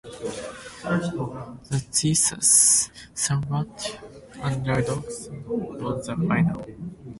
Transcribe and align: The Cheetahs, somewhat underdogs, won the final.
The 1.61 1.85
Cheetahs, 1.93 2.89
somewhat 3.13 4.01
underdogs, 4.41 5.29
won 5.45 5.97
the 6.01 6.27
final. 6.27 6.65